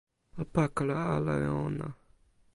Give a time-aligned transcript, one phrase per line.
[0.41, 1.87] o pakala ala e ona!